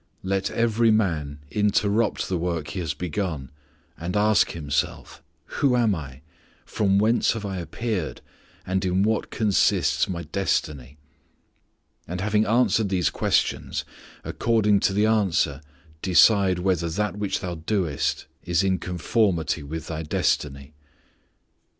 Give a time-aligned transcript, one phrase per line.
[0.23, 3.51] _"Let every man interrupt the work he has begun
[3.95, 5.21] and ask himself:
[5.61, 6.21] Who am I?
[6.65, 8.19] From whence have I appeared,
[8.65, 10.97] and in what consists my destiny?
[12.07, 13.85] And having answered these questions,
[14.23, 15.61] according to the answer
[16.01, 20.73] decide whether that which thou doest is in conformity with thy destiny."